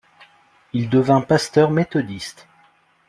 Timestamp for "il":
0.73-0.89